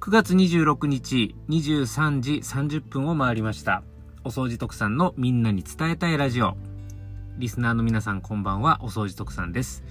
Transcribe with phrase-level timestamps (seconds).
[0.00, 3.84] 9月26日23時30分を回りました。
[4.24, 6.56] お掃除特産のみんなに伝えたいラジオ。
[7.38, 9.84] リスナーの皆さんこんばんは、お掃除特産です。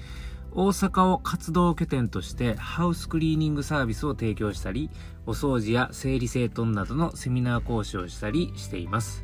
[0.53, 4.89] 大阪を活動拠点としてハウスクリーニングサービスを提供したり、
[5.25, 9.23] お掃除や整理整頓などのセミナー講師をしたりしています。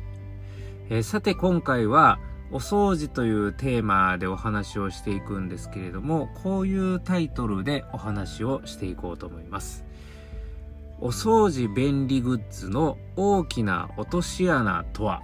[0.88, 2.18] えーさて今回は、
[2.50, 9.84] お掃除というテーマでお話をしていくんですけれども、こういうタイトルでお話をしていこうと思います。
[11.00, 15.22] お掃除便利グッズの大きな落とし穴とは？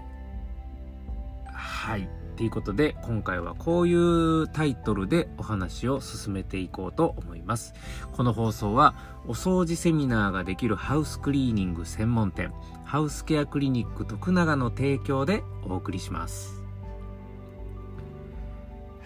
[1.52, 2.08] はい。
[2.36, 7.74] ということで、今回はこういうタイトルでお話を進めていこうと思います。
[8.12, 8.96] この放送は、
[9.26, 12.52] お掃除セミナーができるハウスクリーニング専門店、
[12.84, 16.63] ハウスケアクリニック徳永の提供でお送りします。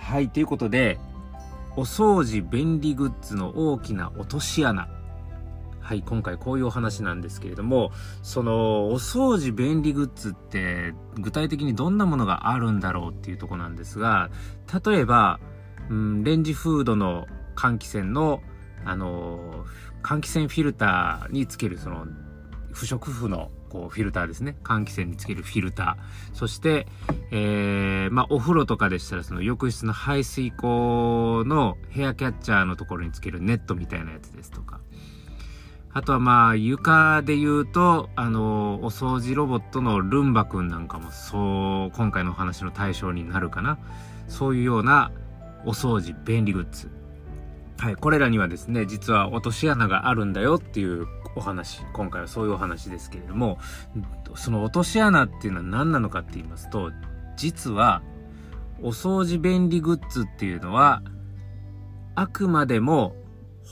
[0.08, 0.30] はい。
[0.30, 0.98] ということで、
[1.76, 4.88] お掃除便利グッズの大きな落とし穴。
[5.80, 7.90] はい、今回こういうお話なんですけれども、
[8.22, 14.30] その、お掃除便利グッズって、具体的にどんなものがあるんだろうっていうとこなんですが、
[14.82, 15.40] 例えば、
[15.90, 18.40] うん、レンジフードの換気扇の、
[18.86, 19.66] あの、
[20.02, 22.06] 換気扇フィルターにつける、その、
[22.72, 24.56] 不織布の、こう、フィルターですね。
[24.64, 26.36] 換気扇につけるフィルター。
[26.36, 26.86] そして、
[27.30, 34.80] えー、まあ、お風呂とかでしたら、その浴室の排水口のヘアキャッチャーのところにつけるネットみたいなやつですとか。
[35.92, 43.78] あとはまあ床で言うと、あの、お掃除ロボットのルンバくんなんかもそう、今回のお話の対象になるかな。
[44.28, 45.10] そういうような
[45.64, 46.90] お掃除便利グッズ。
[47.78, 51.06] はい、これらにはですね、実は落とし穴があるんだよっていう
[51.38, 51.82] お話。
[51.92, 53.58] 今回はそういうお話ですけれども、
[54.34, 56.92] その落とし穴っていうのは何なのかって言いますと、
[57.36, 58.02] 実は、
[58.80, 61.02] お掃除便利グッズっていうのは、
[62.14, 63.14] あくまでも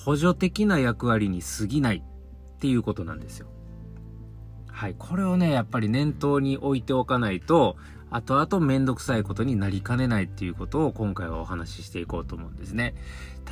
[0.04, 3.48] 補助的な役割に過ぎないっていうことなんですよ。
[4.68, 4.94] はい。
[4.96, 7.76] これをね、やっぱり念頭に置いておかないと、
[8.10, 12.94] 後々めんどくさいことになりかねないっていうことを今回はお話ししていこうと思うんですね。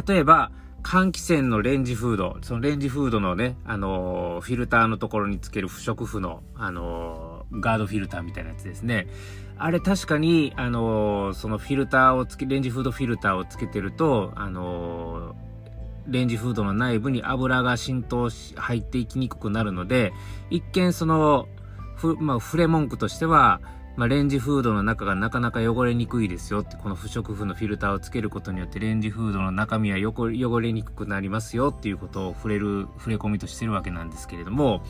[0.06, 0.53] 例えば、
[0.84, 9.09] 換気扇のレンジフード、そのレンジフードのね、あのーフィルターのところにつける不織布の、あのーガードフィルターみたいなやつですね。
[9.56, 15.34] あれ確かに、あのーそのフィルターをつけ、レンジフードフィルターをつけてると、あの
[16.06, 20.12] レンジフードの内部に油が浸透し、入っていきにくくなるので、
[20.51, 21.49] 一見その、
[21.97, 23.61] ふ、まあ、触れ文句としては、
[23.97, 34.83] まあ、レンジフードの中がなかなか汚れにくいですよって、この不織布のフィルターをつけることによって、レンジフードの中身は汚れにくくなりますよっていうことを触れる、触れ込みとしてるわけなんですけれども、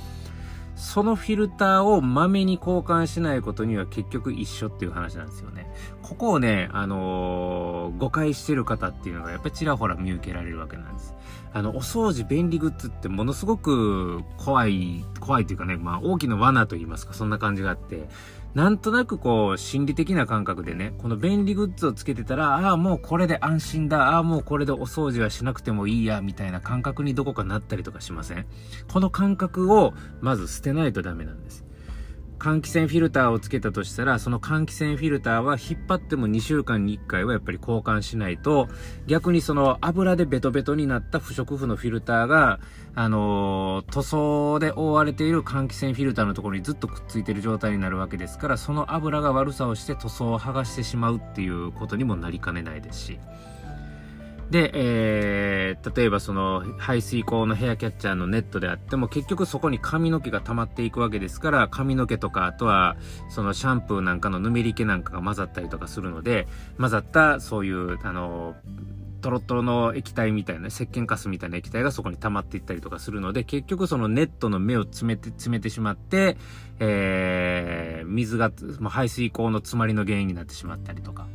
[0.77, 5.71] そのフィルターをまめに交換しないことには結局一緒っていう話なんですよね。
[6.03, 11.15] ここをね、あのー誤解してる方っていうのがやっぱりちらほら見受けられるわけなんです。
[11.53, 18.09] あの、お掃除便利グッズってものすごく怖い、怖いというかね、まあ大きな罠と言いますか、そんな感じがあって、
[18.55, 28.47] なんとなくこう、心理的な感覚でね、この便利グッズをつけてたら、ああ、もうこれで安心だ、ああ、もうこれでお掃除はしなくてもいいや、みたいな感覚にどこかなったりとかしません？
[28.93, 31.65] この感覚をまず捨てないとダメなんです。
[32.39, 38.69] 換気扇フィルターをつけたとしたら、その換気扇フィルターは引っ張っても2週間に1回はやっぱり交換しないと、
[39.07, 42.61] 逆にその油でベトベトになった不織布のフィルターが、
[42.95, 53.19] あのー塗装で覆われている換気扇フィルターのところにずっとくっついてる状態になるわけですから、その油が悪さをして塗装を剥がしてしまうっていうことにもなりかねないですし。
[54.55, 62.95] で、えー、例えばその排水口のヘアキャッチャーのネットであっても結局そこに髪の毛が溜まっていくわけですから髪の毛とかあとは
[63.31, 66.47] そのシャンプーなんかのぬめり気なんかが混ざったりとかするので
[66.79, 68.55] 混ざったそういうあの
[69.23, 76.37] トロトロの液体みたいな、石鹸カスみたいな液体がそこに溜まっていったりとかするので、結局そのネットの目を詰めて、詰めてしまって、
[76.79, 78.53] えー、水が、
[78.91, 81.27] 排水口の詰まりの原因になってしまったりとか。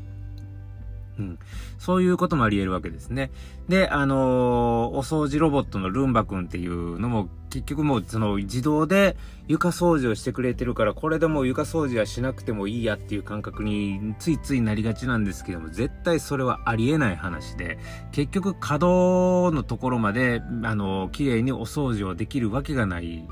[1.20, 1.40] うん。
[1.78, 3.30] そういうこともあり得るわけですね。
[3.68, 9.18] で、あのーお掃除ロボットのルンバくんっていうのも、結局もうその自動で
[9.48, 17.78] 床掃除をしてくれてるから、これでもう床掃除はしなくてもいいやっていう感覚についついなりがちなんですけども、絶対それはありえない話で、
[18.12, 23.28] 結局稼働のところまで、あのー綺麗にお掃除をできるわけがない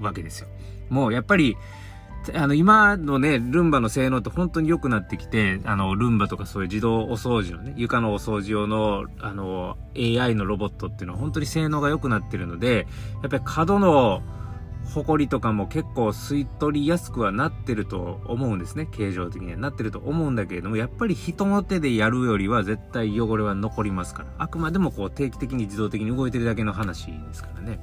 [0.00, 0.48] わけですよ。
[0.90, 1.56] もうやっぱり、
[2.34, 12.86] あの、今のね、ルンバの性能って本当に良くなってきて、あの、ルンバとかそういう自動お掃除のね、床のお掃除用の、あの、AI のロボットっていうのは本当に性能が良くなってるので、
[13.22, 14.22] やっぱり角の
[14.94, 18.86] 埃とかも結構吸い取りやすくはなってると思うんですね。
[18.86, 24.28] 形状的にはなってると思うんだけれども、やっぱり人の手でやるよりは絶対汚れは残りますから。
[24.38, 27.80] あくまでもこう定期的に自動的に動いてるだけの話ですからね。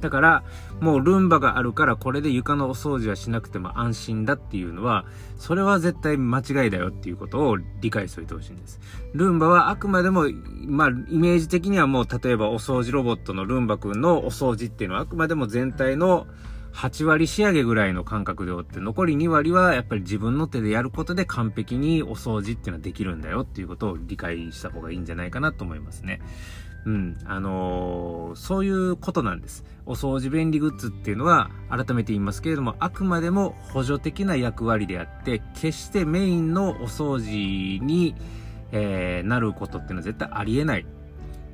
[0.00, 0.44] だから、
[0.80, 5.04] もうルンバがあるからこれで床のお掃除はしなくても安心だっていうのは、
[5.36, 8.80] それは絶対間違いだよっていうことを理解しておいてほしいんです。
[9.12, 10.26] ルンバはあくまでも、
[10.66, 16.26] まあ、イメージ的にはもう例えばお掃除ロボットのルンバくんのお掃除っていうのはあくまでも全体の
[16.72, 26.20] 8割仕上げぐらいの感覚でおって、残り2割はやっぱり自分の手でやることで完璧にお掃除っていうのはできるんだよっていうことを理解した方がいいんじゃないかなと思いますね。
[26.86, 29.64] うん、あのー、そういうことなんです。
[29.86, 38.14] お掃除便利グッズっていうのは、改めて言いますけれども、あくまでも補助的な役割であって、決してメインのお掃除に、
[38.72, 40.86] えー、なることっていうのは絶対ありえない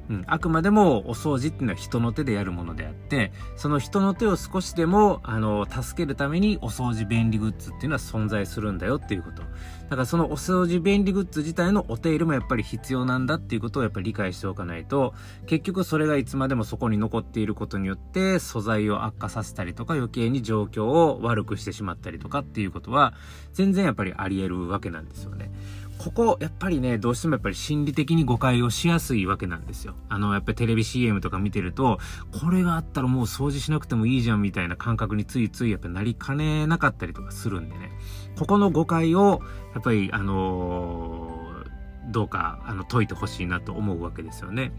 [0.08, 9.42] うん、あくまでもお掃除っていうのは人の手でやるものであって、その人の手を少しでも、あの、助けるためにお掃除便利グッズっていうのは存在するんだよっていうこと。
[9.42, 15.14] だからそのお掃除便利グッズ自体のお手入れもやっぱり必要なんだっていうことをやっぱり理解しておかないと、
[15.46, 23.14] 結局それがいつまでもそこに残っていることによって素材を悪化させたりとか余計に状況を悪くしてしまったりとかっていうことは
[23.52, 25.50] 全然やっぱりあり得るわけなんですよね。
[25.98, 29.94] ここ、やっぱりね、どうしてもやっぱり心理的に誤解をしやすいわけなんですよ。
[30.08, 31.98] あの、やっぱりテレビ CM とか見てると、
[32.40, 37.90] これがあったらもう掃除しなくてもいいじゃんみたいな感覚についついやっぱなりかねなかったりとかするんでね。
[38.38, 39.40] ここの誤解を、
[39.74, 44.72] やっぱり、あのー、どうか、あの、解いてほしいなと思うわけですよね。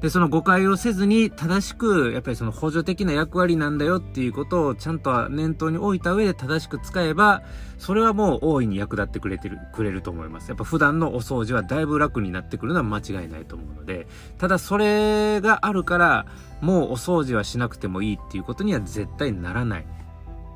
[0.00, 7.42] で、その誤解をせずに正しく、やっぱりその補助的な役割なんだよっていうことをちゃんと念頭に置いた上で正しく使えば、
[7.78, 10.48] それはもう大いに役立ってくれてる、くれると思います。
[10.48, 14.06] やっぱ普段のお掃除はだいぶ楽になってくるのは間違いないと思うので、
[14.38, 16.26] ただそれがあるから、
[16.60, 19.86] もうお掃除はしなくてもいいっていうことには絶対ならない。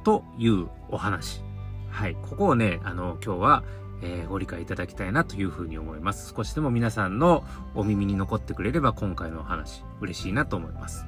[0.05, 1.43] というお話。
[1.91, 2.17] はい。
[2.23, 3.65] ここをね、あの、今日は、
[4.03, 6.35] えー、ご理解いただきたいなというふうに思います。
[6.37, 7.45] 少しでも皆さんの
[7.75, 11.07] お耳に残ってくれれば今回のお話嬉しいなと思います。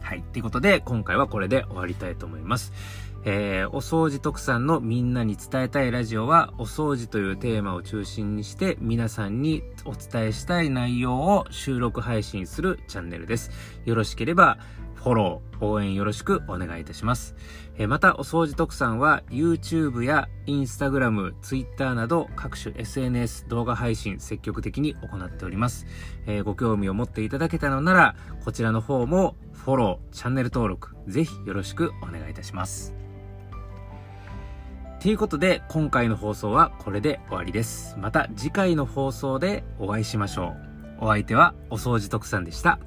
[0.00, 0.22] はい。
[0.32, 2.72] ということで、今回はこれで終わりたいと思います。
[3.24, 13.50] えー、お掃除特産のみんなに伝えたいラジオは、お掃除というテーマを中心にして皆さんにお伝えしたい内容を収録配信するチャンネルです。
[13.84, 14.56] よろしければ、
[14.98, 17.36] フォロー、応援よろしくお願いいたします。
[17.78, 25.86] えまた、お掃除特産は YouTube や Instagram、Twitter など各種 SNS 動画配信積極的に行っております。
[26.26, 32.92] えー、ご興味を持っていただけたのなら、こちらの方もフォロー、チャンネル登録、ぜひよろしくお願いいたします。
[35.00, 37.96] ということで、今回の放送はこれで終わりです。
[37.98, 40.56] また次回の放送でお会いしましょ
[41.00, 41.04] う。
[41.04, 42.80] お相手はお掃除特産でした。